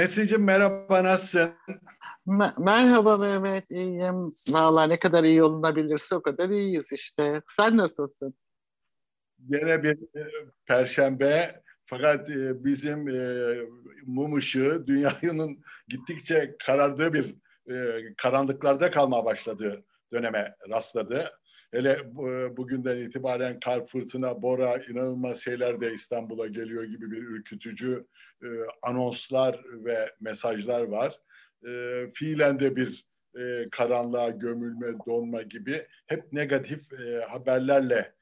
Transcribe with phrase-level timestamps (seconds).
[0.00, 1.50] Nesin'cim merhaba nasılsın?
[2.58, 4.32] merhaba Mehmet, iyiyim.
[4.48, 7.42] Valla ne kadar iyi olunabilirse o kadar iyiyiz işte.
[7.48, 8.34] Sen nasılsın?
[9.38, 10.26] Yine bir e,
[10.66, 13.56] perşembe fakat e, bizim e,
[14.06, 17.34] mum ışığı dünyanın gittikçe karardığı bir
[18.16, 21.39] karanlıklarda kalmaya başladığı döneme rastladı.
[21.70, 22.16] Hele
[22.56, 28.06] bugünden itibaren kar, fırtına, bora, inanılmaz şeyler de İstanbul'a geliyor gibi bir ürkütücü
[28.82, 31.14] anonslar ve mesajlar var.
[32.14, 33.04] Fiilen de bir
[33.72, 36.82] karanlığa gömülme, donma gibi hep negatif
[37.28, 38.14] haberlerle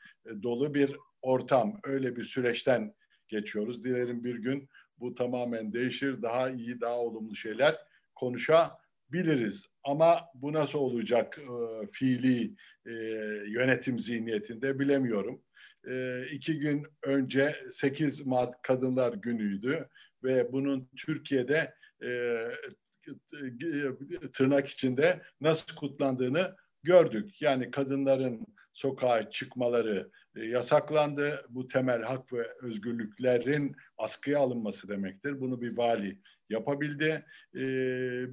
[0.42, 2.94] dolu bir ortam, öyle bir süreçten
[3.28, 3.84] geçiyoruz.
[3.84, 4.68] Dilerim bir gün
[4.98, 7.76] bu tamamen değişir, daha iyi, daha olumlu şeyler
[9.12, 9.66] konuşabiliriz.
[9.84, 12.54] Ama bu nasıl olacak e, fiili
[12.86, 12.92] e,
[13.48, 15.42] yönetim zihniyetinde bilemiyorum.
[15.88, 19.88] E, iki gün önce 8 Mart Kadınlar Günü'ydü
[20.24, 22.08] ve bunun Türkiye'de e,
[24.32, 27.42] tırnak içinde nasıl kutlandığını gördük.
[27.42, 31.40] Yani kadınların sokağa çıkmaları e, yasaklandı.
[31.48, 35.40] Bu temel hak ve özgürlüklerin askıya alınması demektir.
[35.40, 36.20] Bunu bir vali
[36.50, 37.24] yapabildi.
[37.54, 37.60] E,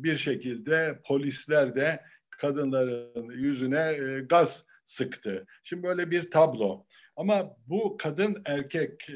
[0.03, 5.45] bir şekilde polisler de kadınların yüzüne e, gaz sıktı.
[5.63, 6.85] Şimdi böyle bir tablo.
[7.15, 9.09] Ama bu kadın erkek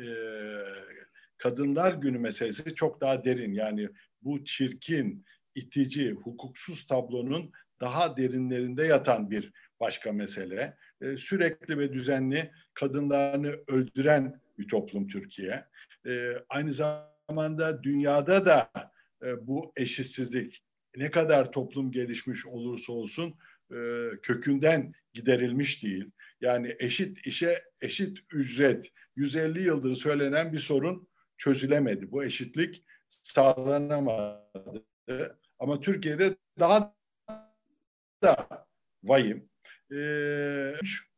[1.38, 3.53] kadınlar günü meselesi çok daha derin.
[3.53, 3.89] Yani
[4.22, 5.25] bu çirkin,
[5.56, 10.78] itici, hukuksuz tablonun daha derinlerinde yatan bir başka mesele.
[11.02, 15.66] E, sürekli ve düzenli kadınlarını öldüren bir toplum Türkiye.
[16.08, 17.19] E, aynı zamanda
[17.83, 18.72] dünyada da
[19.23, 20.63] e, bu eşitsizlik
[20.95, 23.35] ne kadar toplum gelişmiş olursa olsun
[24.22, 26.11] kökünden giderilmiş değil.
[26.41, 31.07] Yani eşit işe eşit ücret 150 yıldır söylenen bir sorun
[31.38, 32.12] çözülemedi.
[32.12, 34.85] Bu eşitlik sağlanamadı.
[35.59, 36.96] Ama Türkiye'de daha
[38.23, 38.47] da
[39.03, 39.50] vahim
[39.91, 39.97] e,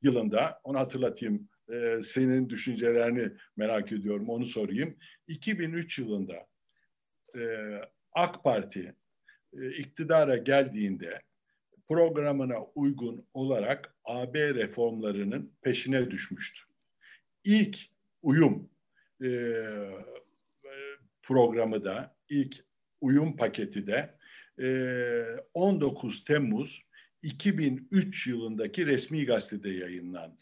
[0.01, 4.97] yılında, onu hatırlatayım, e, senin düşüncelerini merak ediyorum, onu sorayım.
[5.27, 6.47] 2003 yılında
[7.37, 7.41] e,
[8.13, 8.95] AK Parti
[9.53, 11.21] e, iktidara geldiğinde
[11.87, 16.61] programına uygun olarak AB reformlarının peşine düşmüştü.
[17.43, 17.79] İlk
[18.21, 18.69] uyum
[19.23, 19.29] e,
[21.23, 22.65] programı da, ilk
[23.01, 24.15] uyum paketi de
[24.61, 26.81] e, 19 Temmuz
[27.23, 30.41] 2003 yılındaki resmi gazetede yayınlandı.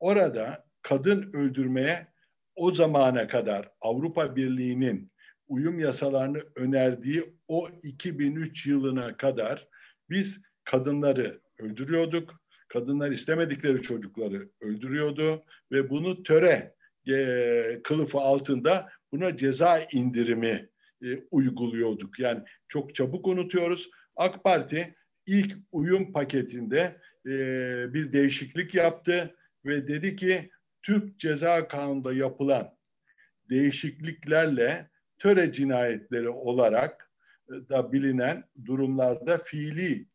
[0.00, 2.06] Orada kadın öldürmeye
[2.54, 5.12] o zamana kadar Avrupa Birliği'nin
[5.48, 9.68] uyum yasalarını önerdiği o 2003 yılına kadar
[10.10, 12.40] biz kadınları öldürüyorduk.
[12.68, 16.74] Kadınlar istemedikleri çocukları öldürüyordu ve bunu töre
[17.08, 20.68] e, kılıfı altında buna ceza indirimi
[21.02, 22.18] e, uyguluyorduk.
[22.18, 23.90] Yani çok çabuk unutuyoruz.
[24.16, 24.94] AK Parti
[25.26, 26.96] ilk uyum paketinde
[27.26, 27.30] e,
[27.94, 30.50] bir değişiklik yaptı ve dedi ki
[30.82, 32.76] Türk Ceza Kanunu'nda yapılan
[33.50, 37.10] değişikliklerle töre cinayetleri olarak
[37.48, 40.06] e, da bilinen durumlarda fiili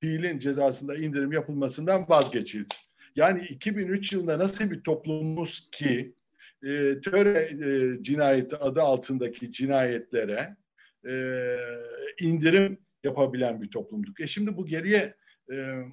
[0.00, 2.74] fiilin cezasında indirim yapılmasından vazgeçildi.
[3.16, 6.14] Yani 2003 yılında nasıl bir toplumumuz ki
[6.62, 10.56] e, töre e, cinayeti adı altındaki cinayetlere
[11.08, 11.56] e,
[12.20, 14.20] indirim yapabilen bir toplumduk.
[14.20, 15.14] E şimdi bu geriye
[15.50, 15.84] e, e,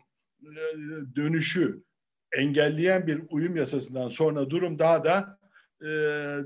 [1.15, 1.83] dönüşü
[2.33, 5.39] engelleyen bir uyum yasasından sonra durum daha da
[5.81, 5.89] e,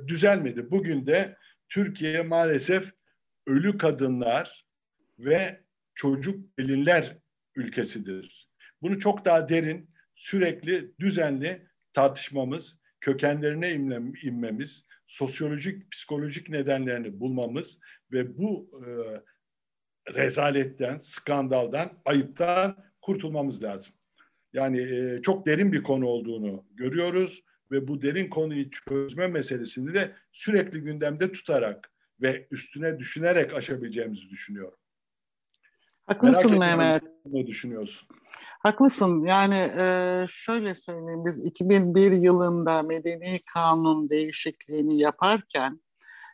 [0.07, 0.71] düzelmedi.
[0.71, 1.37] Bugün de
[1.69, 2.91] Türkiye maalesef
[3.47, 4.65] ölü kadınlar
[5.19, 5.63] ve
[5.95, 7.17] çocuk gelinler
[7.55, 8.49] ülkesidir.
[8.81, 13.71] Bunu çok daha derin, sürekli, düzenli tartışmamız, kökenlerine
[14.23, 17.79] inmemiz, sosyolojik, psikolojik nedenlerini bulmamız
[18.11, 18.87] ve bu e,
[20.13, 23.93] rezaletten, skandaldan, ayıptan kurtulmamız lazım.
[24.53, 30.11] Yani e, çok derin bir konu olduğunu görüyoruz ve bu derin konuyu çözme meselesini de
[30.31, 31.91] sürekli gündemde tutarak
[32.21, 34.77] ve üstüne düşünerek aşabileceğimizi düşünüyorum.
[36.05, 37.03] Haklısın Mehmet.
[37.25, 38.07] Ne düşünüyorsun?
[38.59, 39.23] Haklısın.
[39.25, 45.79] Yani e, şöyle söyleyeyim biz 2001 yılında medeni kanun değişikliğini yaparken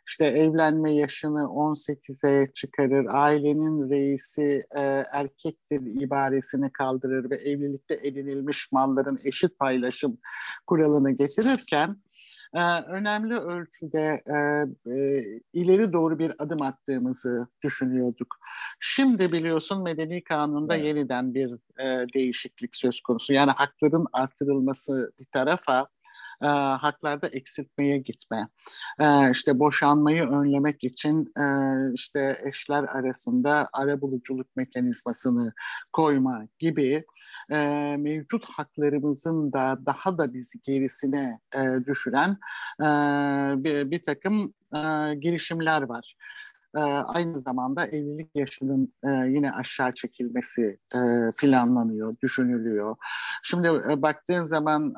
[0.06, 4.80] işte evlenme yaşını 18'e çıkarır, ailenin reisi e,
[5.12, 10.18] erkektir ibaresini kaldırır ve evlilikte edinilmiş malların eşit paylaşım
[10.66, 11.96] kuralını getirirken
[12.54, 14.36] e, önemli ölçüde e,
[14.92, 15.22] e,
[15.52, 18.36] ileri doğru bir adım attığımızı düşünüyorduk.
[18.80, 20.86] Şimdi biliyorsun medeni kanunda evet.
[20.86, 23.32] yeniden bir e, değişiklik söz konusu.
[23.32, 25.88] Yani hakların artırılması bir tarafa
[26.42, 28.48] e, haklarda eksiltmeye gitme,
[29.00, 31.44] e, işte boşanmayı önlemek için e,
[31.94, 35.52] işte eşler arasında arabuluculuk mekanizmasını
[35.92, 37.04] koyma gibi
[37.50, 37.56] e,
[37.98, 42.30] mevcut haklarımızın da daha da bizi gerisine e, düşüren
[42.80, 42.84] e,
[43.64, 46.16] bir, bir takım e, girişimler var.
[46.76, 50.98] E, aynı zamanda evlilik yaşının e, yine aşağı çekilmesi e,
[51.40, 52.96] planlanıyor, düşünülüyor.
[53.42, 53.68] Şimdi
[54.02, 54.94] baktığın zaman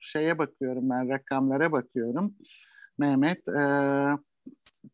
[0.00, 2.34] şeye bakıyorum ben, rakamlara bakıyorum.
[2.98, 3.52] Mehmet, e,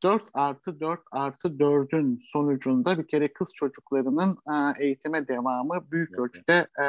[0.03, 4.55] 4 artı 4 artı 4'ün sonucunda bir kere kız çocuklarının e,
[4.85, 6.21] eğitime devamı büyük evet.
[6.21, 6.87] ölçüde e,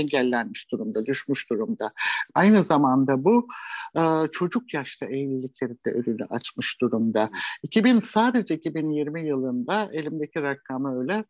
[0.00, 1.92] engellenmiş durumda, düşmüş durumda.
[2.34, 3.48] Aynı zamanda bu
[3.96, 7.30] e, çocuk yaşta evlilikleri de önünü açmış durumda.
[7.62, 11.24] 2000 sadece 2020 yılında elimdeki rakamı öyle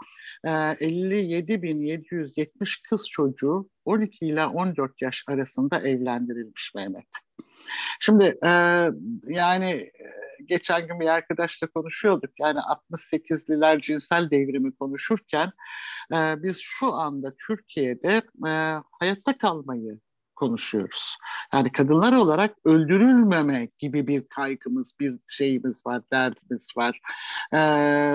[0.45, 7.07] e, 57.770 kız çocuğu 12 ile 14 yaş arasında evlendirilmiş Mehmet.
[8.01, 8.51] Şimdi e,
[9.29, 9.91] yani
[10.47, 12.31] geçen gün bir arkadaşla konuşuyorduk.
[12.39, 12.59] Yani
[12.93, 15.53] 68'liler cinsel devrimi konuşurken
[16.13, 18.51] e, biz şu anda Türkiye'de e,
[19.01, 19.99] hayatta kalmayı
[20.37, 21.17] konuşuyoruz.
[21.55, 27.01] Yani kadınlar olarak öldürülmeme gibi bir kaygımız, bir şeyimiz var, derdimiz var.
[27.53, 27.59] Ee,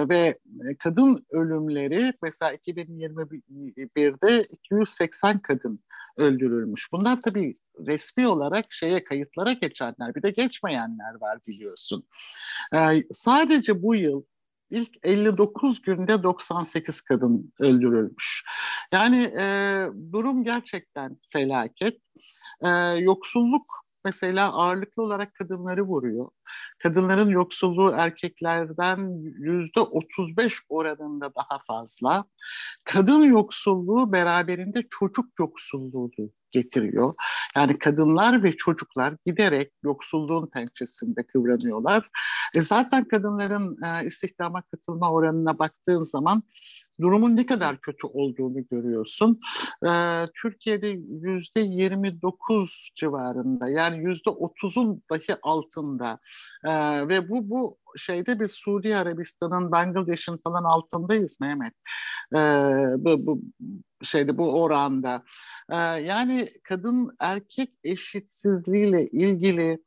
[0.10, 0.40] ve
[0.80, 5.80] kadın ölümleri mesela 2021'de 280 kadın
[6.18, 6.92] öldürülmüş.
[6.92, 7.54] Bunlar tabii
[7.88, 12.08] resmi olarak şeye kayıtlara geçenler bir de geçmeyenler var biliyorsun.
[12.76, 14.24] Ee, sadece bu yıl
[14.70, 18.44] ilk 59 günde 98 kadın öldürülmüş.
[18.94, 19.44] Yani e,
[20.12, 21.98] durum gerçekten felaket.
[22.62, 22.70] E,
[23.00, 23.66] yoksulluk
[24.06, 26.30] mesela ağırlıklı olarak kadınları vuruyor.
[26.84, 32.24] Kadınların yoksulluğu erkeklerden yüzde 35 oranında daha fazla.
[32.86, 36.12] Kadın yoksulluğu beraberinde çocuk yoksulluğu
[36.52, 37.14] getiriyor.
[37.56, 42.10] Yani kadınlar ve çocuklar giderek yoksulluğun pençesinde kıvranıyorlar.
[42.56, 46.44] E zaten kadınların e, istihdama katılma oranına baktığın zaman
[47.02, 49.40] durumun ne kadar kötü olduğunu görüyorsun.
[49.86, 50.88] Ee, Türkiye'de
[51.22, 56.20] yüzde 29 civarında yani yüzde 30'un dahi altında
[56.66, 61.74] ee, ve bu bu şeyde biz Suudi Arabistan'ın Bangladeş'in falan altındayız Mehmet.
[62.36, 62.38] Ee,
[62.98, 63.42] bu, bu
[64.04, 65.24] şeyde bu oranda.
[65.72, 69.80] Ee, yani kadın erkek eşitsizliğiyle ilgili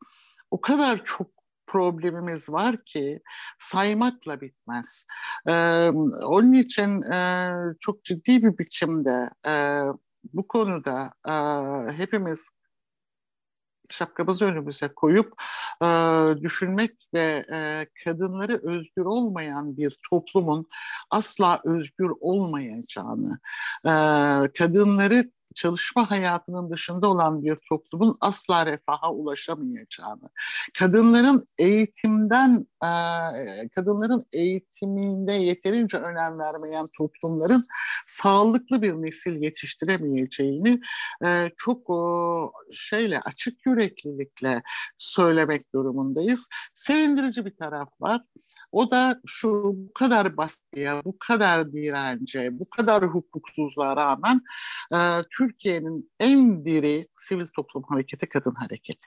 [0.50, 1.41] o kadar çok
[1.72, 3.20] problemimiz var ki
[3.58, 5.06] saymakla bitmez.
[5.48, 5.52] E,
[6.24, 9.82] onun için e, çok ciddi bir biçimde e,
[10.32, 11.32] bu konuda e,
[11.92, 12.48] hepimiz
[13.90, 15.32] şapkamızı önümüze koyup
[15.82, 15.86] e,
[16.42, 20.68] düşünmek ve e, kadınları özgür olmayan bir toplumun
[21.10, 23.38] asla özgür olmayacağını,
[23.84, 23.92] e,
[24.58, 30.28] kadınları çalışma hayatının dışında olan bir toplumun asla refaha ulaşamayacağını,
[30.78, 32.66] kadınların eğitimden,
[33.74, 37.66] kadınların eğitiminde yeterince önem vermeyen toplumların
[38.06, 40.80] sağlıklı bir nesil yetiştiremeyeceğini
[41.56, 41.86] çok
[42.72, 44.62] şeyle açık yüreklilikle
[44.98, 46.48] söylemek durumundayız.
[46.74, 48.22] Sevindirici bir taraf var.
[48.72, 54.40] O da şu bu kadar baskıya, bu kadar dirence, bu kadar hukuksuzluğa rağmen
[54.92, 54.98] e,
[55.38, 59.06] Türkiye'nin en diri sivil toplum hareketi kadın hareketi.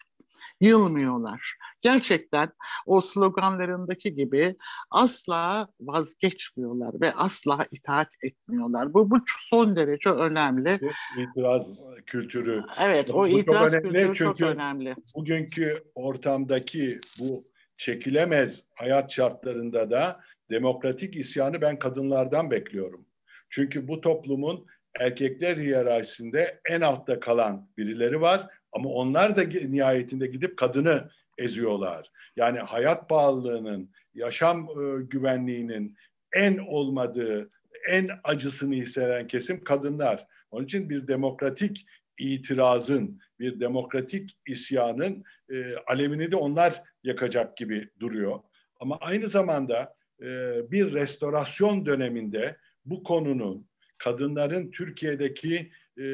[0.61, 1.55] Yılmıyorlar.
[1.81, 2.49] Gerçekten
[2.85, 4.55] o sloganlarındaki gibi
[4.91, 8.93] asla vazgeçmiyorlar ve asla itaat etmiyorlar.
[8.93, 9.17] Bu, bu
[9.49, 10.79] son derece önemli.
[11.17, 12.63] İtiraz kültürü.
[12.81, 14.95] Evet, o bu itiraz çok kültürü çok önemli.
[15.15, 23.05] Bugünkü ortamdaki bu çekilemez hayat şartlarında da demokratik isyanı ben kadınlardan bekliyorum.
[23.49, 24.67] Çünkü bu toplumun
[24.99, 32.11] erkekler hiyerarşisinde en altta kalan birileri var ama onlar da nihayetinde gidip kadını eziyorlar.
[32.35, 35.97] Yani hayat pahalılığının, yaşam e, güvenliğinin
[36.33, 37.49] en olmadığı,
[37.89, 40.27] en acısını hisseden kesim kadınlar.
[40.51, 41.85] Onun için bir demokratik
[42.17, 48.39] itirazın, bir demokratik isyanın e, alevini de onlar yakacak gibi duruyor.
[48.79, 50.25] Ama aynı zamanda e,
[50.71, 53.67] bir restorasyon döneminde bu konunun
[53.97, 56.05] kadınların Türkiye'deki e,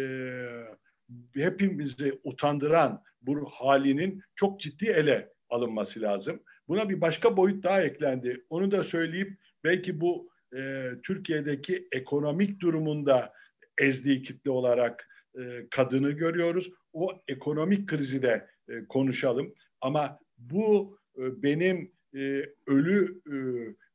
[1.33, 6.43] hepimizi utandıran bu halinin çok ciddi ele alınması lazım.
[6.67, 8.45] Buna bir başka boyut daha eklendi.
[8.49, 13.33] Onu da söyleyip belki bu e, Türkiye'deki ekonomik durumunda
[13.77, 15.07] ezdiği kitle olarak
[15.39, 16.71] e, kadını görüyoruz.
[16.93, 19.53] O ekonomik krizi de e, konuşalım.
[19.81, 23.35] Ama bu e, benim e, ölü e,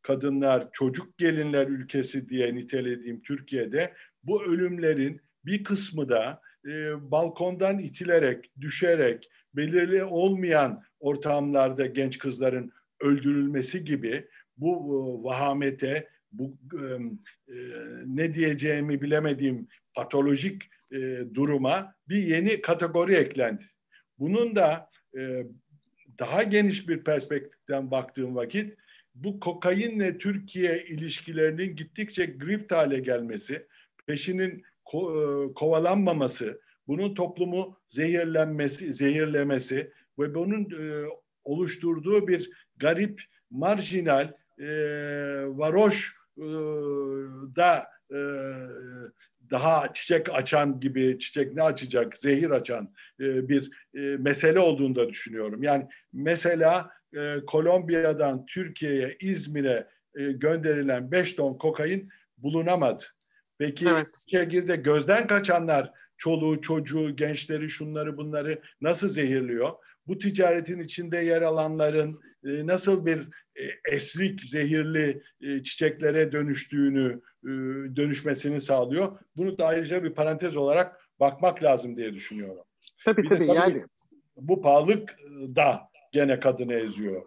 [0.02, 6.70] kadınlar, çocuk gelinler ülkesi diye nitelediğim Türkiye'de bu ölümlerin bir kısmı da e,
[7.10, 16.84] balkondan itilerek, düşerek, belirli olmayan ortamlarda genç kızların öldürülmesi gibi bu e, vahamete, bu e,
[17.52, 17.56] e,
[18.06, 20.62] ne diyeceğimi bilemediğim patolojik
[20.92, 23.64] e, duruma bir yeni kategori eklendi.
[24.18, 25.46] Bunun da e,
[26.18, 28.78] daha geniş bir perspektiften baktığım vakit
[29.14, 33.66] bu kokainle Türkiye ilişkilerinin gittikçe grift hale gelmesi,
[34.06, 41.06] peşinin ko- e, kovalanmaması, bunun toplumu zehirlenmesi, zehirlemesi ve bunun e,
[41.44, 44.66] oluşturduğu bir garip, marjinal, e,
[45.46, 46.46] varoş e,
[47.56, 48.18] da e,
[49.50, 55.08] daha çiçek açan gibi çiçek ne açacak zehir açan e, bir e, mesele olduğunu da
[55.08, 55.62] düşünüyorum.
[55.62, 63.04] Yani mesela e, Kolombiya'dan Türkiye'ye İzmir'e e, gönderilen 5 ton kokain bulunamadı.
[63.58, 64.08] Peki evet.
[64.30, 69.72] şehirde gözden kaçanlar çoluğu, çocuğu, gençleri, şunları bunları nasıl zehirliyor?
[70.06, 73.18] Bu ticaretin içinde yer alanların e, nasıl bir
[73.56, 77.20] e, esrik, zehirli e, çiçeklere dönüştüğünü,
[77.96, 79.18] dönüşmesini sağlıyor.
[79.36, 82.64] Bunu da ayrıca bir parantez olarak bakmak lazım diye düşünüyorum.
[83.04, 83.84] Tabii bir tabii, tabii yani.
[84.36, 87.22] Bu pahalılık da gene kadını eziyor.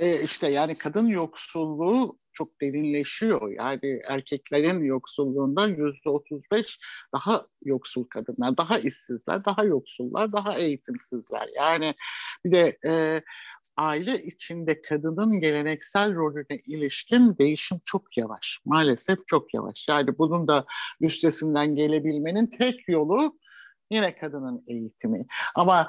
[0.00, 3.50] E işte yani kadın yoksulluğu çok derinleşiyor.
[3.50, 6.78] Yani erkeklerin yoksulluğundan yüzde otuz beş
[7.14, 11.48] daha yoksul kadınlar, daha işsizler, daha yoksullar, daha eğitimsizler.
[11.56, 11.94] Yani
[12.44, 13.22] bir de e,
[13.76, 18.58] aile içinde kadının geleneksel rolüne ilişkin değişim çok yavaş.
[18.64, 19.86] Maalesef çok yavaş.
[19.88, 20.64] Yani bunun da
[21.00, 23.38] üstesinden gelebilmenin tek yolu
[23.90, 25.26] yine kadının eğitimi.
[25.56, 25.86] Ama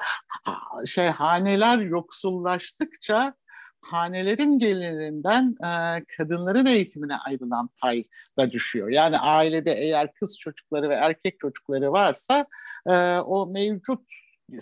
[0.86, 3.34] şey haneler yoksullaştıkça
[3.80, 8.04] hanelerin gelirinden e, kadınların eğitimine ayrılan pay
[8.38, 8.88] da düşüyor.
[8.88, 12.46] Yani ailede eğer kız çocukları ve erkek çocukları varsa
[12.90, 14.00] e, o mevcut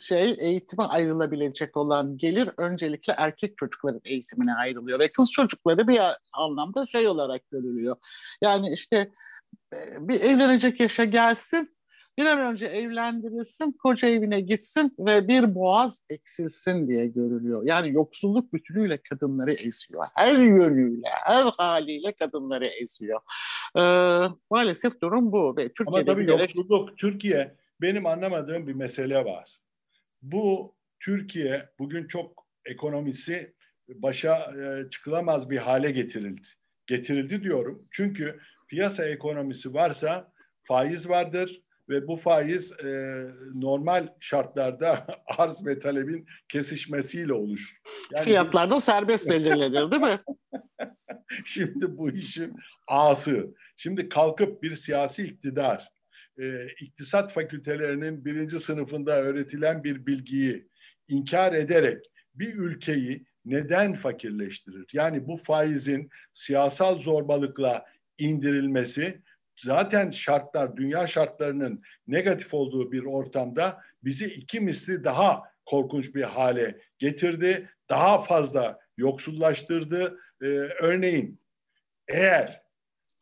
[0.01, 6.01] şey eğitime ayrılabilecek olan gelir öncelikle erkek çocukların eğitimine ayrılıyor ve kız çocukları bir
[6.33, 7.97] anlamda şey olarak görülüyor.
[8.43, 8.97] Yani işte
[9.75, 9.79] e,
[10.09, 11.77] bir evlenecek yaşa gelsin
[12.19, 17.63] bir an önce evlendirilsin, koca evine gitsin ve bir boğaz eksilsin diye görülüyor.
[17.67, 20.07] Yani yoksulluk bütünüyle kadınları eziyor.
[20.15, 23.21] Her yönüyle, her haliyle kadınları eziyor.
[23.77, 23.81] Ee,
[24.51, 25.57] maalesef durum bu.
[25.57, 26.57] Ve Türkiye'de Ama tabii gerek...
[26.57, 29.59] yoksulluk, Türkiye, benim anlamadığım bir mesele var.
[30.23, 33.55] Bu Türkiye bugün çok ekonomisi
[33.89, 36.49] başa e, çıkılamaz bir hale getirildi.
[36.87, 37.79] Getirildi diyorum.
[37.93, 38.39] Çünkü
[38.71, 40.33] piyasa ekonomisi varsa
[40.63, 43.23] faiz vardır, ve bu faiz e,
[43.55, 45.07] normal şartlarda
[45.39, 47.81] arz ve talebin kesişmesiyle oluşur.
[48.13, 50.21] Yani Fiyatlarda serbest belirlenir değil mi?
[51.45, 52.57] Şimdi bu işin
[52.89, 53.55] ağası.
[53.77, 55.89] Şimdi kalkıp bir siyasi iktidar,
[56.41, 60.69] e, iktisat fakültelerinin birinci sınıfında öğretilen bir bilgiyi
[61.09, 64.87] inkar ederek bir ülkeyi neden fakirleştirir?
[64.93, 67.85] Yani bu faizin siyasal zorbalıkla
[68.19, 69.23] indirilmesi
[69.57, 76.81] zaten şartlar, dünya şartlarının negatif olduğu bir ortamda bizi iki misli daha korkunç bir hale
[76.99, 77.71] getirdi.
[77.89, 80.21] Daha fazla yoksullaştırdı.
[80.43, 80.47] Ee,
[80.81, 81.41] örneğin
[82.09, 82.63] eğer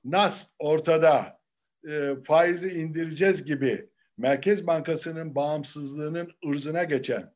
[0.05, 1.41] NAS ortada
[1.89, 3.89] e, faizi indireceğiz gibi
[4.19, 7.33] Merkez Bankası'nın bağımsızlığının ırzına geçen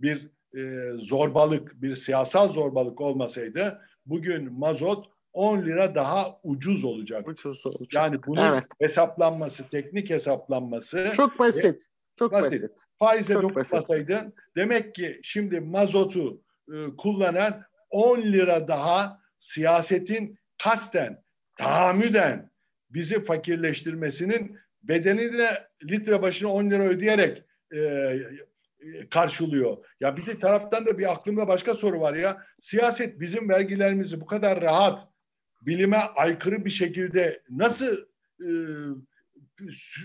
[0.00, 7.28] bir e, zorbalık, bir siyasal zorbalık olmasaydı bugün mazot 10 lira daha ucuz olacak.
[7.28, 7.92] Ucuz olacak.
[7.92, 8.64] Yani bunun evet.
[8.80, 11.86] hesaplanması, teknik hesaplanması çok basit.
[12.16, 12.52] Çok basit.
[12.52, 12.72] basit.
[12.98, 21.22] Faize dokunmasaydın demek ki şimdi mazotu e, kullanan 10 lira daha siyasetin kasten,
[21.58, 22.50] tahammüden
[22.90, 27.42] bizi fakirleştirmesinin bedenini de litre başına 10 lira ödeyerek
[27.74, 28.20] e,
[29.10, 29.76] karşılıyor.
[30.00, 32.42] Ya bir de taraftan da bir aklımda başka soru var ya.
[32.60, 35.08] Siyaset bizim vergilerimizi bu kadar rahat
[35.62, 37.96] bilime aykırı bir şekilde nasıl
[38.40, 38.50] e,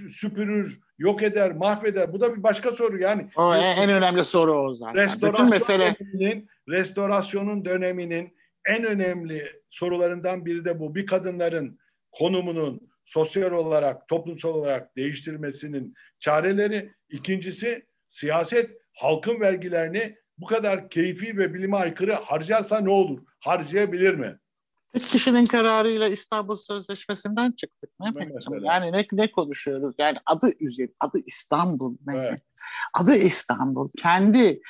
[0.10, 2.14] süpürür, yok eder, mahveder?
[2.14, 3.28] Bu da bir başka soru yani.
[3.36, 4.96] O en, en önemli soru o zaten.
[4.96, 5.96] Restorasyon mesele...
[6.00, 10.96] döneminin, restorasyonun döneminin en önemli sorularından biri de bu.
[10.96, 11.80] Bir kadınların
[12.14, 16.92] konumunun sosyal olarak, toplumsal olarak değiştirmesinin çareleri.
[17.10, 23.20] İkincisi siyaset halkın vergilerini bu kadar keyfi ve bilime aykırı harcarsa ne olur?
[23.40, 24.40] Harcayabilir mi?
[24.94, 27.90] Üç kişinin kararıyla İstanbul Sözleşmesi'nden çıktık.
[28.00, 28.12] Ne
[28.62, 29.96] yani ne, ne konuşuyoruz?
[29.98, 31.98] Yani adı üzeri, adı İstanbul.
[32.10, 32.42] Evet.
[32.94, 33.90] Adı İstanbul.
[34.02, 34.62] Kendi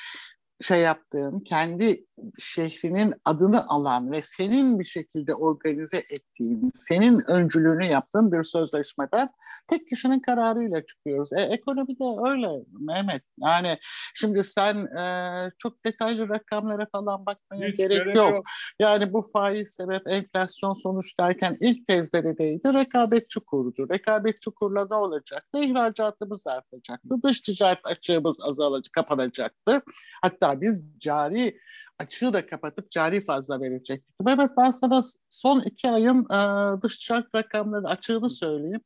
[0.63, 2.05] şey yaptığın, kendi
[2.39, 9.29] şehrinin adını alan ve senin bir şekilde organize ettiğin, senin öncülüğünü yaptığın bir sözleşmeden
[9.67, 11.33] tek kişinin kararıyla çıkıyoruz.
[11.33, 13.23] E, ekonomide öyle Mehmet.
[13.39, 13.77] Yani
[14.15, 18.15] şimdi sen e, çok detaylı rakamlara falan bakmaya Hiç gerek yok.
[18.15, 18.45] yok.
[18.79, 22.73] Yani bu faiz sebep enflasyon sonuç derken ilk tezlerideydi.
[22.73, 23.89] Rekabet çukurdu.
[23.89, 25.59] Rekabet çukurla ne olacaktı?
[25.59, 27.15] İhracatımız artacaktı.
[27.23, 29.81] Dış ticaret açığımız azalacak, kapanacaktı.
[30.21, 31.59] Hatta biz cari
[31.99, 34.15] açığı da kapatıp cari fazla verecektik.
[34.25, 38.81] Mehmet ben sana son iki ayın e, dış ticaret rakamları açığını söyleyeyim.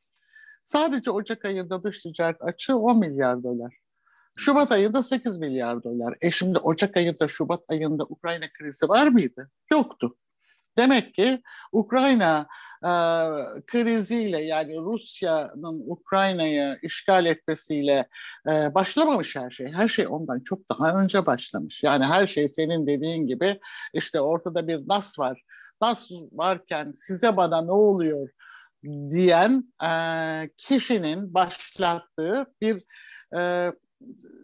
[0.64, 3.78] Sadece Ocak ayında dış ticaret açığı 10 milyar dolar.
[4.36, 6.16] Şubat ayında 8 milyar dolar.
[6.22, 9.52] E şimdi Ocak ayında, Şubat ayında Ukrayna krizi var mıydı?
[9.72, 10.16] Yoktu.
[10.77, 11.41] Demek ki
[11.72, 12.48] Ukrayna
[12.84, 12.91] e,
[13.67, 18.07] kriziyle yani Rusya'nın Ukrayna'yı işgal etmesiyle
[18.48, 19.67] e, başlamamış her şey.
[19.72, 21.84] Her şey ondan çok daha önce başlamış.
[21.84, 23.60] Yani her şey senin dediğin gibi
[23.93, 25.41] işte ortada bir nas var.
[25.81, 28.29] Nas varken size bana ne oluyor
[29.10, 29.91] diyen e,
[30.57, 32.84] kişinin başlattığı bir
[33.38, 33.72] e,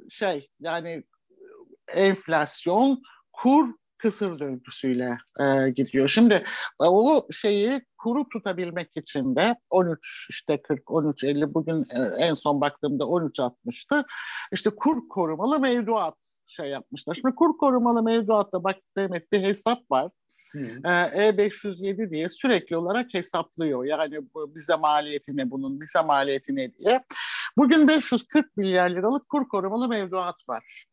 [0.09, 1.03] şey yani
[1.87, 3.01] enflasyon
[3.33, 3.69] kur
[4.03, 6.07] kısır döngüsüyle e, gidiyor.
[6.07, 6.33] Şimdi
[6.81, 12.33] e, o şeyi kuru tutabilmek için de 13 işte 40 13 50 bugün e, en
[12.33, 14.05] son baktığımda 13 atmıştı.
[14.51, 16.17] İşte kur korumalı mevduat
[16.47, 17.15] şey yapmışlar.
[17.15, 20.11] Şimdi kur korumalı mevduatta bak Mehmet bir hesap var.
[20.55, 23.85] E507 diye sürekli olarak hesaplıyor.
[23.85, 27.03] Yani bu bize maliyeti ne bunun, bize maliyeti ne diye.
[27.57, 30.85] Bugün 540 milyar liralık kur korumalı mevduat var.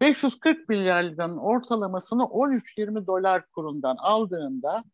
[0.00, 4.84] 540 milyar liranın ortalamasını 13-20 dolar kurundan aldığında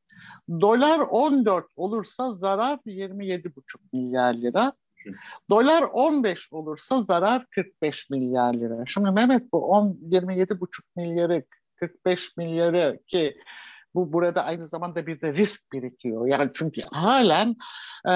[0.61, 3.53] dolar 14 olursa zarar 27,5
[3.93, 4.73] milyar lira.
[5.51, 8.87] Dolar 15 olursa zarar 45 milyar lira.
[8.87, 11.45] Şimdi Mehmet bu 10 27,5 milyarı
[11.77, 13.37] 45 milyarı ki
[13.95, 16.27] bu burada aynı zamanda bir de risk birikiyor.
[16.27, 17.57] Yani çünkü halen
[18.09, 18.15] e,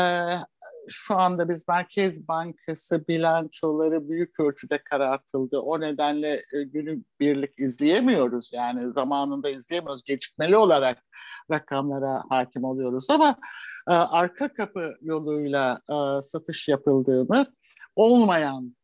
[0.88, 5.58] şu anda biz Merkez Bankası bilançoları büyük ölçüde karartıldı.
[5.58, 8.50] O nedenle e, günü birlik izleyemiyoruz.
[8.52, 10.02] Yani zamanında izleyemiyoruz.
[10.04, 10.98] Gecikmeli olarak
[11.50, 13.36] rakamlara hakim oluyoruz ama
[13.88, 17.46] e, arka kapı yoluyla e, satış yapıldığını
[17.96, 18.76] olmayan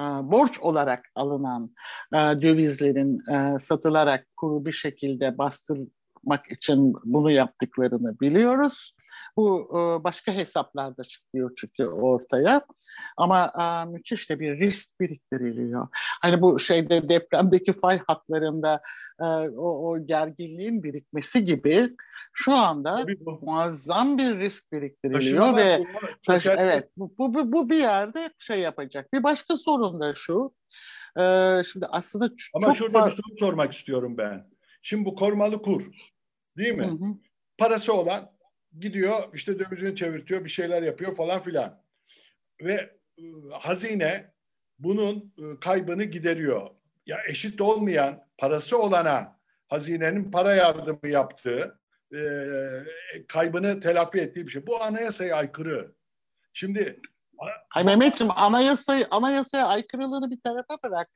[0.00, 1.74] e, borç olarak alınan
[2.12, 5.78] e, dövizlerin e, satılarak kuru bir şekilde bastır
[6.24, 8.94] yapmak için bunu yaptıklarını biliyoruz.
[9.36, 12.60] Bu e, başka hesaplarda çıkıyor çünkü ortaya.
[13.16, 15.88] Ama e, müthiş de bir risk biriktiriliyor.
[16.22, 18.80] Hani bu şeyde depremdeki fay hatlarında
[19.20, 19.24] e,
[19.56, 21.90] o, o gerginliğin birikmesi gibi
[22.32, 23.06] şu anda
[23.42, 25.84] muazzam bir risk biriktiriliyor ve
[26.26, 29.12] taş, evet bu, bu, bu bir yerde şey yapacak.
[29.12, 30.54] Bir başka sorun da şu.
[31.72, 34.54] şimdi aslında Ama çok şurada bir soru sormak istiyorum ben.
[34.82, 35.82] Şimdi bu korumalı kur
[36.56, 36.84] Değil mi?
[36.84, 37.14] Hı hı.
[37.58, 38.32] Parası olan
[38.80, 41.82] gidiyor işte dövizini çevirtiyor bir şeyler yapıyor falan filan.
[42.60, 44.34] Ve e, hazine
[44.78, 46.70] bunun e, kaybını gideriyor.
[47.06, 49.38] Ya eşit olmayan parası olana
[49.68, 51.80] hazinenin para yardımı yaptığı
[52.14, 52.20] e,
[53.28, 54.66] kaybını telafi ettiği bir şey.
[54.66, 55.94] Bu anayasaya aykırı.
[56.52, 56.94] Şimdi
[57.68, 61.08] Hay Mehmetciğim anayasayı, anayasaya aykırılığını bir tarafa bırak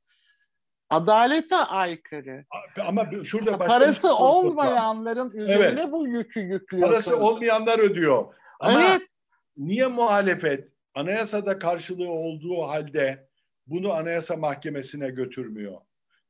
[0.90, 2.44] adalete aykırı.
[2.80, 5.92] Ama şurada parası olmayanların üzerine evet.
[5.92, 6.92] bu yükü yüklüyorsun.
[6.92, 8.34] Parası olmayanlar ödüyor.
[8.60, 9.08] Ama evet.
[9.56, 13.28] niye muhalefet anayasada karşılığı olduğu halde
[13.66, 15.80] bunu anayasa mahkemesine götürmüyor?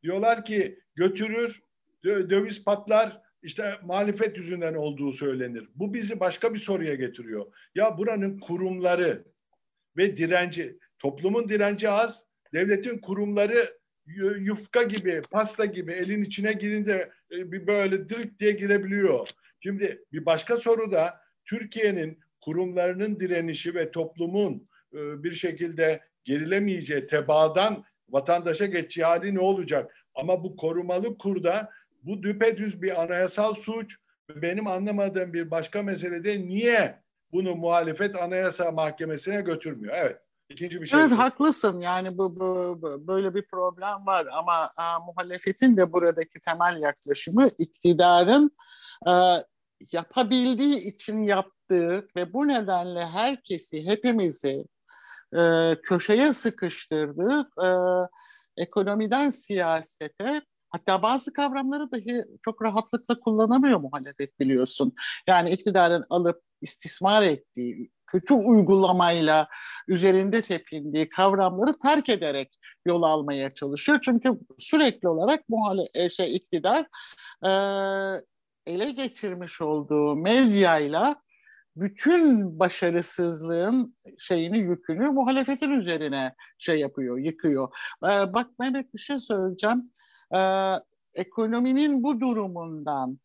[0.03, 1.63] Diyorlar ki götürür,
[2.05, 5.69] döviz patlar, işte muhalefet yüzünden olduğu söylenir.
[5.75, 7.47] Bu bizi başka bir soruya getiriyor.
[7.75, 9.25] Ya buranın kurumları
[9.97, 13.78] ve direnci, toplumun direnci az, devletin kurumları
[14.17, 19.29] yufka gibi, pasta gibi elin içine girince e, bir böyle direkt diye girebiliyor.
[19.61, 27.85] Şimdi bir başka soru da Türkiye'nin kurumlarının direnişi ve toplumun e, bir şekilde gerilemeyeceği tebaadan
[28.09, 29.95] vatandaşa geçeceği hali ne olacak?
[30.15, 31.71] Ama bu korumalı kurda
[32.03, 33.97] bu düpedüz bir anayasal suç.
[34.35, 36.99] Benim anlamadığım bir başka mesele de niye
[37.33, 39.95] bunu muhalefet anayasa mahkemesine götürmüyor?
[39.97, 40.28] Evet.
[40.51, 41.01] İkinci bir şey.
[41.01, 46.41] Evet haklısın yani bu, bu, bu böyle bir problem var ama a, muhalefetin de buradaki
[46.41, 48.51] temel yaklaşımı iktidarın
[49.07, 49.39] a,
[49.93, 54.65] yapabildiği için yaptığı ve bu nedenle herkesi hepimizi
[55.39, 57.69] e, köşeye sıkıştırdığı e,
[58.63, 64.95] ekonomiden siyasete Hatta bazı kavramları dahi çok rahatlıkla kullanamıyor muhalefet biliyorsun.
[65.27, 69.49] Yani iktidarın alıp istismar ettiği, kötü uygulamayla
[69.89, 73.99] üzerinde tepindiği kavramları terk ederek yol almaya çalışıyor.
[74.03, 76.87] Çünkü sürekli olarak muhale e, şey iktidar
[77.47, 77.51] e,
[78.67, 81.23] ele geçirmiş olduğu medyayla
[81.81, 87.69] bütün başarısızlığın şeyini yükünü muhalefetin üzerine şey yapıyor, yıkıyor.
[88.05, 89.83] Ee, bak Mehmet bir şey söyleyeceğim.
[90.35, 90.75] Ee,
[91.15, 93.19] ekonominin bu durumundan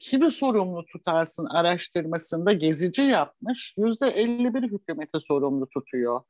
[0.00, 3.74] kimi sorumlu tutarsın araştırmasında gezici yapmış.
[3.78, 6.20] Yüzde 51 hükümeti sorumlu tutuyor.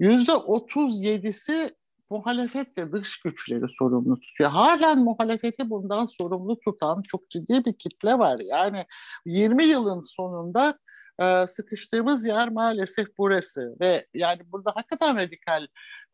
[0.00, 1.70] Yüzde 37'si
[2.10, 4.50] muhalefet ve dış güçleri sorumlu tutuyor.
[4.50, 8.40] Halen muhalefeti bundan sorumlu tutan çok ciddi bir kitle var.
[8.44, 8.84] Yani
[9.26, 10.78] 20 yılın sonunda
[11.22, 15.66] e, sıkıştığımız yer maalesef burası ve yani burada hakikaten radikal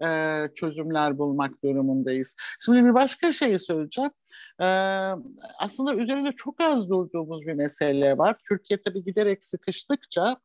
[0.05, 2.37] e, çözümler bulmak durumundayız.
[2.65, 4.11] Şimdi bir başka şeyi söyleyeceğim.
[4.61, 4.67] E,
[5.59, 8.37] aslında üzerinde çok az durduğumuz bir mesele var.
[8.49, 10.37] Türkiye tabii giderek sıkıştıkça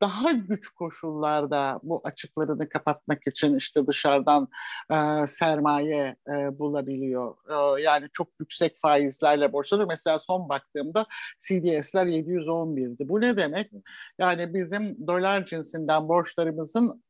[0.00, 4.48] daha güç koşullarda bu açıklarını kapatmak için işte dışarıdan
[4.90, 7.34] e, sermaye e, bulabiliyor.
[7.48, 9.88] E, yani çok yüksek faizlerle borçlanıyor.
[9.88, 11.06] Mesela son baktığımda
[11.40, 13.08] CDS'ler 711'di.
[13.08, 13.70] Bu ne demek?
[14.18, 17.02] Yani bizim dolar cinsinden borçlarımızın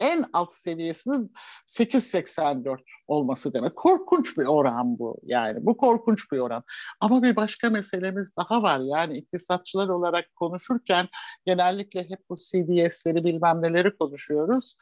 [0.00, 1.32] en alt seviyesinin
[1.68, 3.76] 8.84 olması demek.
[3.76, 5.66] Korkunç bir oran bu yani.
[5.66, 6.62] Bu korkunç bir oran.
[7.00, 8.80] Ama bir başka meselemiz daha var.
[8.80, 11.08] Yani iktisatçılar olarak konuşurken
[11.46, 14.74] genellikle hep bu CDS'leri bilmem neleri konuşuyoruz.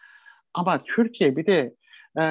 [0.54, 1.74] Ama Türkiye bir de
[2.16, 2.24] e,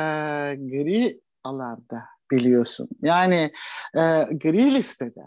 [0.56, 2.89] gri alanda biliyorsun.
[3.02, 3.52] Yani
[3.95, 5.21] e, gri listede.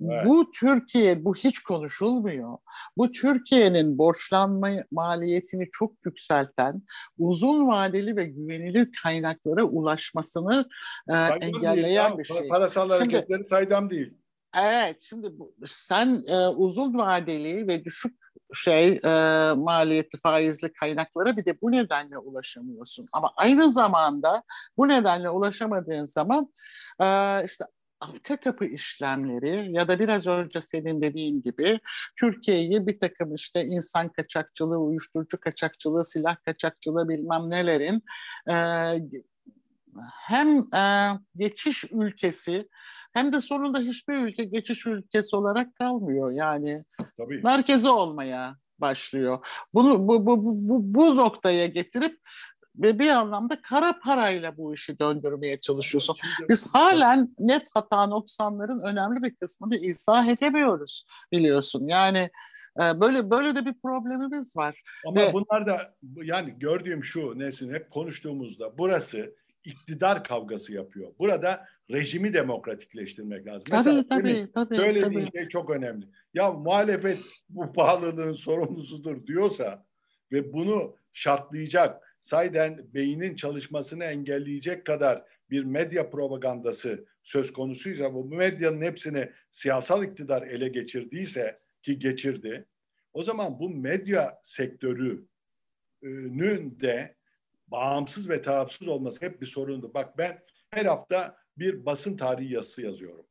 [0.00, 0.26] Evet.
[0.26, 2.58] Bu Türkiye, bu hiç konuşulmuyor.
[2.96, 6.82] Bu Türkiye'nin borçlanma maliyetini çok yükselten,
[7.18, 10.68] uzun vadeli ve güvenilir kaynaklara ulaşmasını
[11.08, 12.48] e, engelleyen değil, bir şey.
[12.48, 14.14] Parasal şimdi, hareketleri saydam değil.
[14.56, 18.22] Evet, şimdi bu, sen e, uzun vadeli ve düşük
[18.54, 19.10] şey e,
[19.56, 23.06] maliyetli faizli kaynaklara bir de bu nedenle ulaşamıyorsun.
[23.12, 24.42] Ama aynı zamanda
[24.76, 26.52] bu nedenle ulaşamadığın zaman
[27.02, 27.06] e,
[27.44, 27.64] işte
[28.10, 31.80] arka kapı işlemleri ya da biraz önce senin dediğin gibi
[32.20, 38.02] Türkiye'yi bir takım işte insan kaçakçılığı, uyuşturucu kaçakçılığı, silah kaçakçılığı bilmem nelerin
[38.50, 38.56] e,
[40.26, 42.68] hem e, geçiş ülkesi
[43.12, 46.30] hem de sonunda hiçbir ülke geçiş ülkesi olarak kalmıyor.
[46.30, 46.84] Yani
[47.16, 47.40] Tabii.
[47.42, 49.46] merkezi olmaya başlıyor.
[49.74, 52.18] Bunu bu, bu, bu, bu noktaya getirip
[52.76, 56.16] ve bir anlamda kara parayla bu işi döndürmeye çalışıyorsun.
[56.48, 61.86] Biz halen net hata noksanların önemli bir kısmını izah edemiyoruz biliyorsun.
[61.86, 62.30] Yani
[62.80, 64.82] e, böyle böyle de bir problemimiz var.
[65.06, 71.12] Ama Ve, bunlar da yani gördüğüm şu Nesin hep konuştuğumuzda burası iktidar kavgası yapıyor.
[71.18, 73.64] Burada rejimi demokratikleştirmek lazım.
[73.70, 74.76] Tabii Mesela tabii tabii.
[74.76, 75.38] Söylediğin tabii.
[75.38, 76.06] şey çok önemli.
[76.34, 79.84] Ya muhalefet bu pahalılığın sorumlusudur diyorsa
[80.32, 88.82] ve bunu şartlayacak sayden beynin çalışmasını engelleyecek kadar bir medya propagandası söz konusuysa bu medyanın
[88.82, 92.66] hepsini siyasal iktidar ele geçirdiyse ki geçirdi
[93.12, 95.26] o zaman bu medya sektörünün
[96.80, 97.16] de
[97.66, 99.94] bağımsız ve tarafsız olması hep bir sorundu.
[99.94, 103.26] Bak ben her hafta bir basın tarihi yazısı yazıyorum.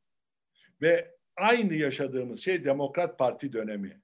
[0.82, 4.02] Ve aynı yaşadığımız şey Demokrat Parti dönemi.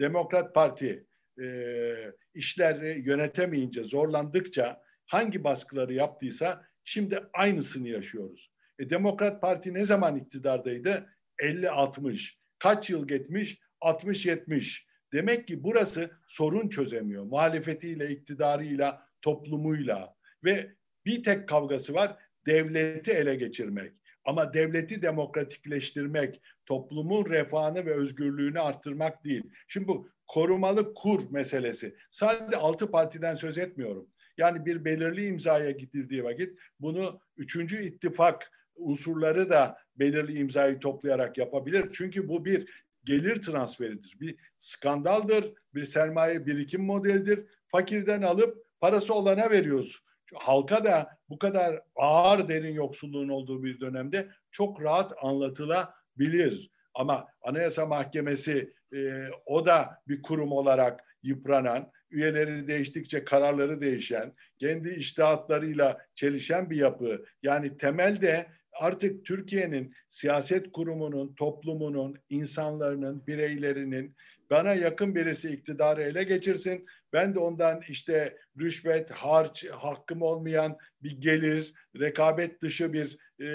[0.00, 1.06] Demokrat Parti
[1.40, 8.50] e, işleri yönetemeyince, zorlandıkça hangi baskıları yaptıysa şimdi aynısını yaşıyoruz.
[8.78, 11.06] E, Demokrat Parti ne zaman iktidardaydı?
[11.42, 12.34] 50-60.
[12.58, 13.58] Kaç yıl geçmiş?
[13.80, 14.78] 60-70.
[15.12, 17.24] Demek ki burası sorun çözemiyor.
[17.24, 20.72] Muhalefetiyle, iktidarıyla, toplumuyla ve
[21.06, 23.92] bir tek kavgası var devleti ele geçirmek.
[24.24, 29.42] Ama devleti demokratikleştirmek, toplumun refahını ve özgürlüğünü arttırmak değil.
[29.68, 31.96] Şimdi bu korumalı kur meselesi.
[32.10, 34.06] Sadece altı partiden söz etmiyorum.
[34.38, 41.90] Yani bir belirli imzaya gidildiği vakit bunu üçüncü ittifak unsurları da belirli imzayı toplayarak yapabilir.
[41.92, 42.70] Çünkü bu bir
[43.04, 44.20] gelir transferidir.
[44.20, 47.46] Bir skandaldır, bir sermaye birikim modelidir.
[47.66, 50.04] Fakirden alıp parası olana veriyoruz.
[50.34, 56.70] Halka da bu kadar ağır derin yoksulluğun olduğu bir dönemde çok rahat anlatılabilir.
[56.94, 64.88] Ama Anayasa Mahkemesi e, o da bir kurum olarak yıpranan, üyeleri değiştikçe kararları değişen, kendi
[64.90, 67.24] iştihatlarıyla çelişen bir yapı.
[67.42, 74.16] Yani temelde artık Türkiye'nin siyaset kurumunun, toplumunun, insanların, bireylerinin
[74.50, 76.86] bana yakın birisi iktidarı ele geçirsin.
[77.12, 83.46] Ben de ondan işte rüşvet, harç, hakkım olmayan bir gelir, rekabet dışı bir e,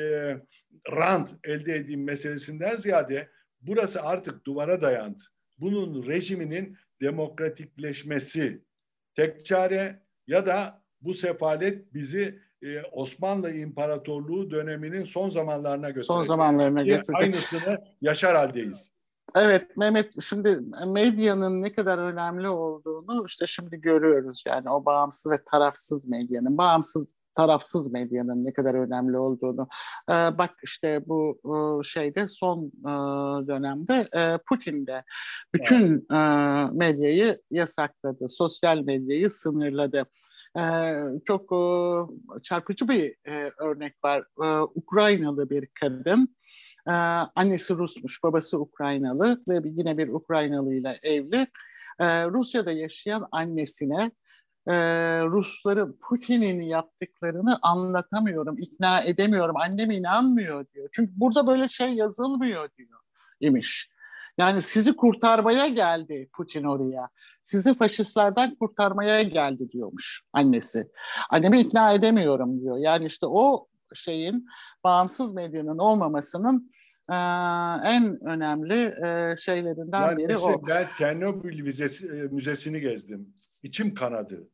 [0.92, 3.30] rant elde edeyim meselesinden ziyade
[3.68, 5.22] burası artık duvara dayandı.
[5.58, 8.64] bunun rejiminin demokratikleşmesi
[9.16, 16.06] tek çare ya da bu sefalet bizi e, Osmanlı İmparatorluğu döneminin son zamanlarına götürecek.
[16.06, 17.16] Son zamanlarına götürecek.
[17.16, 18.92] Aynısını yaşar haldeyiz.
[19.36, 25.44] Evet Mehmet şimdi medyanın ne kadar önemli olduğunu işte şimdi görüyoruz yani o bağımsız ve
[25.52, 29.68] tarafsız medyanın bağımsız tarafsız medyanın ne kadar önemli olduğunu.
[30.10, 32.92] Ee, bak işte bu e, şeyde son e,
[33.48, 35.04] dönemde e, Putin de
[35.54, 36.20] bütün e,
[36.72, 40.06] medyayı yasakladı, sosyal medyayı sınırladı.
[40.60, 40.94] Ee,
[41.26, 41.62] çok e,
[42.44, 44.24] çarpıcı bir e, örnek var.
[44.44, 46.36] E, Ukraynalı bir kadın
[46.88, 46.92] ee,
[47.36, 51.48] annesi Rusmuş, babası Ukraynalı ve yine bir Ukraynalı ile evli.
[52.00, 54.12] Ee, Rusya'da yaşayan annesine
[54.68, 54.74] e,
[55.24, 59.56] Rusların Putin'in yaptıklarını anlatamıyorum, ikna edemiyorum.
[59.58, 60.90] Annem inanmıyor diyor.
[60.92, 63.00] Çünkü burada böyle şey yazılmıyor diyor
[63.40, 63.90] imiş.
[64.38, 67.10] Yani sizi kurtarmaya geldi Putin oraya.
[67.44, 70.88] Sizi faşistlerden kurtarmaya geldi diyormuş annesi.
[71.30, 72.78] Annemi ikna edemiyorum diyor.
[72.78, 74.48] Yani işte o şeyin
[74.84, 76.72] bağımsız medyanın olmamasının
[77.10, 77.16] e,
[77.84, 80.68] en önemli e, şeylerinden yani biri o.
[80.68, 83.34] Ben Çernobil Müzesi, Müzesi'ni gezdim.
[83.64, 84.48] İçim kanadı.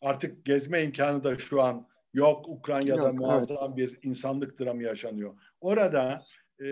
[0.00, 2.48] Artık gezme imkanı da şu an yok.
[2.48, 3.76] Ukrayna'da yok, muazzam evet.
[3.76, 5.34] bir insanlık dramı yaşanıyor.
[5.60, 6.22] Orada
[6.60, 6.66] e,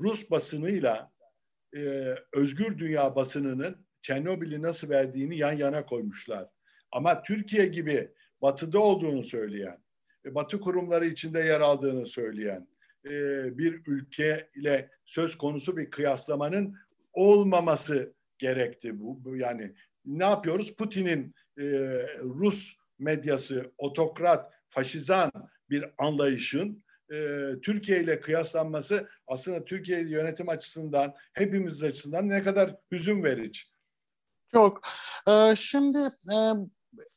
[0.00, 1.12] Rus basınıyla
[1.76, 1.78] e,
[2.32, 6.48] özgür dünya basınının Çernobil'i nasıl verdiğini yan yana koymuşlar.
[6.92, 8.10] Ama Türkiye gibi
[8.42, 9.78] batıda olduğunu söyleyen,
[10.24, 12.68] batı kurumları içinde yer aldığını söyleyen,
[13.04, 13.10] e,
[13.58, 16.76] bir ülke ile söz konusu bir kıyaslamanın
[17.12, 19.00] olmaması gerekti.
[19.00, 20.76] Bu yani ne yapıyoruz?
[20.76, 21.62] Putin'in e,
[22.20, 25.32] Rus medyası otokrat, faşizan
[25.70, 27.16] bir anlayışın e,
[27.62, 33.60] Türkiye ile kıyaslanması aslında Türkiye yönetim açısından hepimiz açısından ne kadar hüzün verici.
[34.52, 34.80] Çok.
[35.28, 36.36] Ee, şimdi e,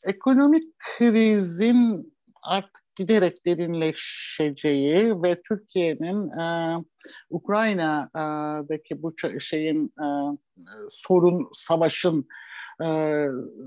[0.05, 6.75] ekonomik krizin artık giderek derinleşeceği ve Türkiye'nin e,
[7.29, 10.07] Ukrayna'daki bu şeyin e,
[10.89, 12.27] sorun, savaşın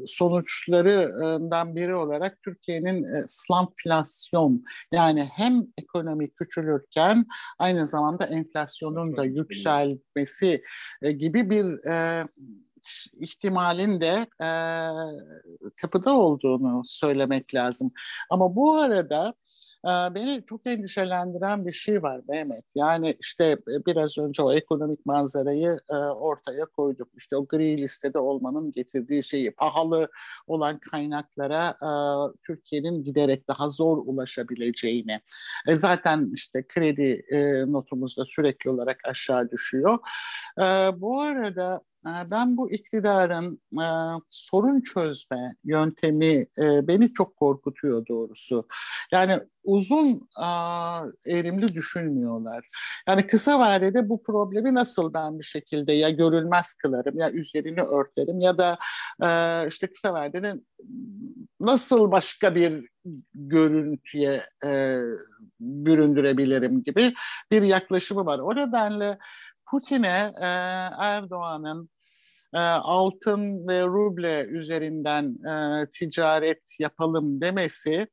[0.07, 7.27] sonuçlarından biri olarak Türkiye'nin e, slamflasyon yani hem ekonomi küçülürken
[7.59, 10.62] aynı zamanda enflasyonun da yükselmesi
[11.03, 12.25] e, gibi bir e,
[13.20, 14.51] ihtimalin de e,
[15.81, 17.88] kapıda olduğunu söylemek lazım.
[18.31, 19.42] Ama bu arada e,
[19.85, 22.64] beni çok endişelendiren bir şey var Mehmet.
[22.75, 27.09] Yani işte biraz önce o ekonomik manzarayı e, ortaya koyduk.
[27.16, 30.09] İşte o gri listede olmanın getirdiği şeyi pahalı
[30.47, 31.90] olan kaynaklara e,
[32.47, 35.21] Türkiye'nin giderek daha zor ulaşabileceğini.
[35.68, 37.40] E, zaten işte kredi e,
[37.73, 39.99] notumuz da sürekli olarak aşağı düşüyor.
[40.59, 40.62] E,
[41.01, 43.87] bu arada ee, ben bu iktidarın e,
[44.29, 48.67] sorun çözme yöntemi e, beni çok korkutuyor doğrusu.
[49.12, 50.49] Yani uzun e,
[51.38, 52.67] erimli düşünmüyorlar.
[53.09, 58.41] Yani kısa vadede bu problemi nasıl ben bir şekilde ya görülmez kılarım ya üzerini örterim
[58.41, 58.79] ya da
[59.23, 60.55] e, işte kısa vadede
[61.61, 62.88] nasıl başka bir
[63.35, 65.01] görüntüye e,
[65.61, 67.15] büründürebilirim gibi
[67.51, 68.38] bir yaklaşımı var.
[68.38, 69.19] O nedenle
[69.71, 70.47] Putin'e e,
[70.99, 71.92] Erdoğan'ın
[72.55, 78.07] e, altın ve ruble üzerinden e, ticaret yapalım demesi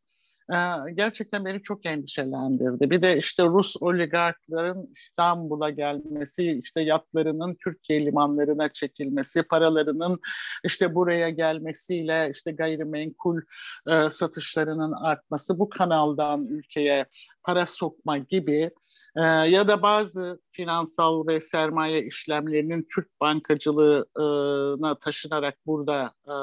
[0.54, 0.58] e,
[0.93, 2.89] gerçekten beni çok endişelendirdi.
[2.89, 10.19] Bir de işte Rus oligarkların İstanbul'a gelmesi, işte yatlarının Türkiye limanlarına çekilmesi, paralarının
[10.63, 13.41] işte buraya gelmesiyle işte gayrimenkul
[13.88, 17.06] e, satışlarının artması, bu kanaldan ülkeye
[17.43, 18.71] para sokma gibi
[19.19, 26.36] e, ya da bazı finansal ve sermaye işlemlerinin Türk bankacılığına taşınarak burada e,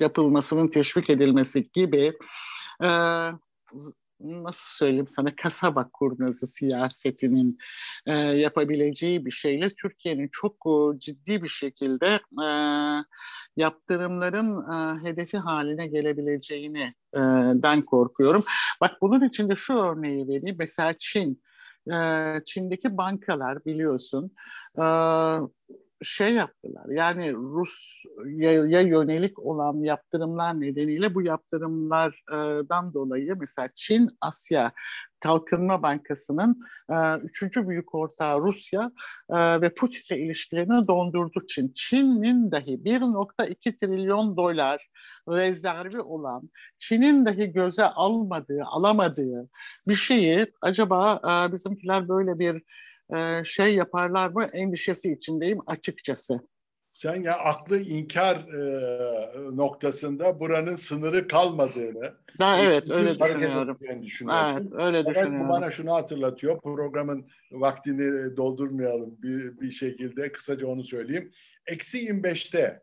[0.00, 2.12] yapılmasının teşvik edilmesi gibi
[2.84, 2.90] e,
[4.24, 7.58] nasıl söyleyeyim sana kasaba kurnazı siyasetinin
[8.06, 12.48] e, yapabileceği bir şeyle Türkiye'nin çok e, ciddi bir şekilde e,
[13.56, 17.20] yaptırımların e, hedefi haline gelebileceğini e,
[17.54, 18.44] den korkuyorum.
[18.80, 20.56] Bak bunun için de şu örneği vereyim.
[20.58, 21.42] Mesela Çin.
[21.92, 21.96] E,
[22.46, 24.32] Çin'deki bankalar biliyorsun
[24.78, 24.84] e,
[26.02, 26.86] şey yaptılar.
[26.88, 34.72] Yani Rusya'ya yönelik olan yaptırımlar nedeniyle bu yaptırımlardan dolayı mesela Çin Asya
[35.20, 38.90] Kalkınma Bankası'nın e, üçüncü büyük ortağı Rusya
[39.30, 41.72] e, ve Putin'le ilişkilerini dondurdu Çin.
[41.74, 44.88] Çin'in dahi 1.2 trilyon dolar
[45.28, 49.48] rezervi olan, Çin'in dahi göze almadığı, alamadığı
[49.88, 52.62] bir şeyi acaba e, bizimkiler böyle bir
[53.16, 56.40] e, şey yaparlar mı endişesi içindeyim açıkçası.
[56.94, 62.14] Sen ya aklı inkar e, noktasında buranın sınırı kalmadığını.
[62.38, 63.78] Da, evet öyle düşünüyorum.
[64.32, 65.48] Evet öyle Fakat düşünüyorum.
[65.48, 66.60] Bu bana şunu hatırlatıyor.
[66.60, 70.32] Programın vaktini doldurmayalım bir, bir şekilde.
[70.32, 71.32] Kısaca onu söyleyeyim.
[71.66, 72.82] Eksi 25'te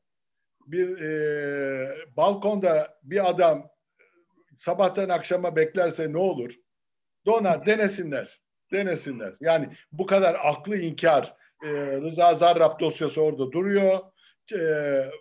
[0.67, 3.69] bir e, balkonda bir adam
[4.57, 6.53] sabahtan akşama beklerse ne olur?
[7.25, 8.41] Donar denesinler.
[8.71, 9.33] Denesinler.
[9.39, 11.35] Yani bu kadar aklı inkar.
[11.63, 11.67] E,
[12.01, 13.99] Rıza Zarrab dosyası orada duruyor.
[14.53, 14.59] E,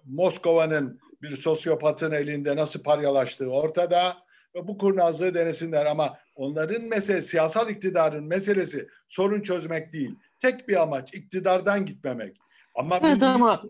[0.04, 4.16] Moskova'nın bir sosyopatın elinde nasıl paryalaştığı ortada.
[4.54, 10.14] Ve bu kurnazlığı denesinler ama onların meselesi, siyasal iktidarın meselesi sorun çözmek değil.
[10.42, 12.36] Tek bir amaç iktidardan gitmemek.
[12.74, 13.60] Ama evet, ama,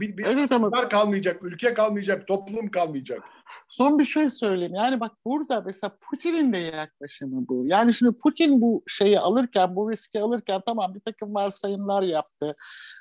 [0.00, 3.22] bir, bir evet ama kalmayacak, ülke kalmayacak, toplum kalmayacak.
[3.68, 4.74] Son bir şey söyleyeyim.
[4.74, 7.66] Yani bak burada mesela Putin'in de yaklaşımı bu.
[7.66, 12.56] Yani şimdi Putin bu şeyi alırken, bu riski alırken tamam bir takım varsayımlar yaptı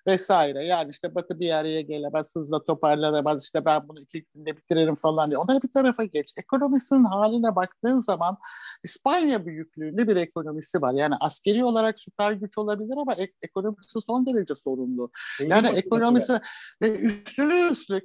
[0.08, 0.66] vesaire.
[0.66, 5.30] Yani işte Batı bir araya gelemez, hızla toparlanamaz, işte ben bunu iki günde bitiririm falan
[5.30, 5.38] diye.
[5.38, 6.34] Onları bir tarafa geç.
[6.38, 8.38] Ekonomisinin haline baktığın zaman
[8.84, 10.94] İspanya büyüklüğünde bir ekonomisi var.
[10.94, 15.12] Yani askeri olarak süper güç olabilir ama ek- ekonomisi son derece sorunlu.
[15.42, 16.34] Yani ekonomisi
[16.82, 18.04] ve üstüne üstlük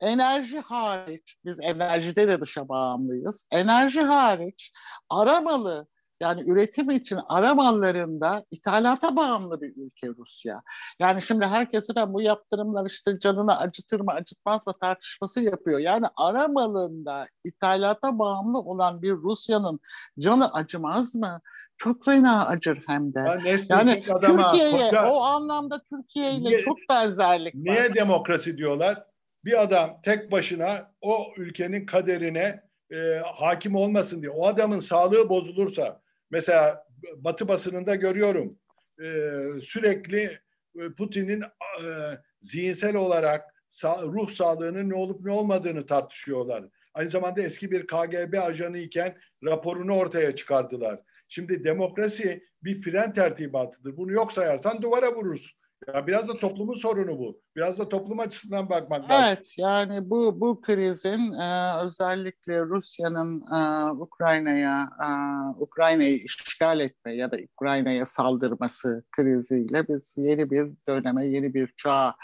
[0.00, 3.46] enerji hariç, biz enerjide de dışa bağımlıyız.
[3.52, 4.72] Enerji hariç
[5.10, 5.86] aramalı
[6.20, 10.62] yani üretim için aramallarında ithalata bağımlı bir ülke Rusya.
[10.98, 15.78] Yani şimdi herkesi ben bu yaptırımlar işte canını acıtır mı acıtmaz mı tartışması yapıyor.
[15.78, 19.80] Yani aramalında ithalata bağımlı olan bir Rusya'nın
[20.18, 21.40] canı acımaz mı?
[21.78, 23.18] Çok fena acır hem de.
[23.18, 27.80] Yani, yani Türkiye'ye o anlamda Türkiye ile çok benzerlik niye var.
[27.80, 29.04] Niye demokrasi diyorlar?
[29.44, 32.96] bir adam tek başına o ülkenin kaderine e,
[33.34, 34.30] hakim olmasın diye.
[34.30, 36.84] O adamın sağlığı bozulursa mesela
[37.16, 38.58] Batı basınında görüyorum
[39.02, 39.06] e,
[39.62, 40.38] sürekli
[40.78, 41.86] e, Putin'in e,
[42.40, 46.64] zihinsel olarak sağ, ruh sağlığının ne olup ne olmadığını tartışıyorlar.
[46.94, 51.00] Aynı zamanda eski bir KGB ajanı iken raporunu ortaya çıkardılar.
[51.28, 53.96] Şimdi demokrasi bir fren tertibatıdır.
[53.96, 55.58] Bunu yok sayarsan duvara vurursun.
[55.94, 57.40] Ya biraz da toplumun sorunu bu.
[57.56, 59.24] Biraz da toplum açısından bakmak lazım.
[59.26, 65.08] Evet yani bu bu krizin e, özellikle Rusya'nın e, Ukrayna'ya e,
[65.60, 72.14] Ukrayna'yı işgal etme ya da Ukrayna'ya saldırması kriziyle biz yeni bir döneme, yeni bir çağa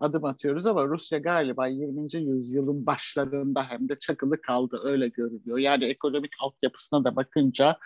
[0.00, 2.16] adım atıyoruz ama Rusya galiba 20.
[2.16, 5.58] yüzyılın başlarında hem de çakılı kaldı öyle görünüyor.
[5.58, 7.78] Yani ekonomik altyapısına da bakınca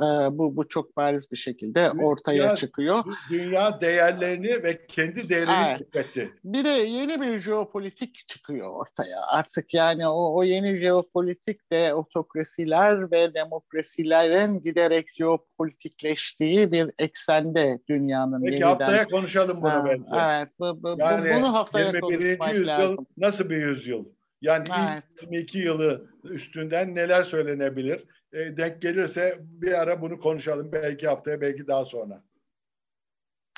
[0.00, 3.04] e, bu bu çok bariz bir şekilde ortaya dünya, çıkıyor.
[3.30, 5.78] Dünya değerlerini ve kendi değerini evet.
[5.78, 6.32] tüketti.
[6.44, 9.20] Bir de yeni bir jeopolitik çıkıyor ortaya.
[9.26, 15.14] Artık yani o, o yeni jeopolitik de otokrasiler ve demokrasilerin giderek
[15.62, 18.68] jeopolitikleştiği bir eksende dünyanın Peki yeniden.
[18.68, 20.04] haftaya konuşalım bunu ha, belki.
[20.14, 20.48] Evet.
[20.58, 22.38] Bu, bu, yani, bunu haftaya 21.
[22.38, 23.06] konuşmak lazım.
[23.16, 24.04] nasıl bir yüzyıl?
[24.40, 25.04] Yani evet.
[25.22, 28.04] ilk 22 yılı üstünden neler söylenebilir?
[28.32, 30.72] E, denk gelirse bir ara bunu konuşalım.
[30.72, 32.22] Belki haftaya, belki daha sonra.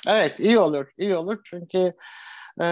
[0.07, 0.85] Evet, iyi olur.
[0.97, 1.39] iyi olur.
[1.43, 1.93] Çünkü
[2.61, 2.67] e,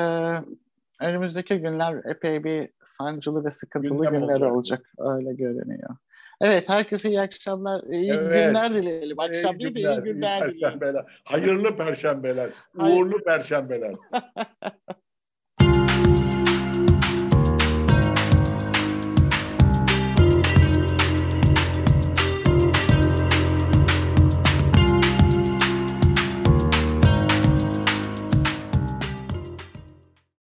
[1.01, 4.51] önümüzdeki günler epey bir sancılı ve sıkıntılı Gündem günler olacak.
[4.51, 4.85] olacak.
[4.97, 5.95] Öyle görünüyor.
[6.43, 8.47] Evet, herkese iyi akşamlar, iyi evet.
[8.47, 9.19] günler dileyelim.
[9.19, 11.05] Akşam değil de iyi günler, iyi dileyelim.
[11.23, 13.93] Hayırlı perşembeler, uğurlu perşembeler.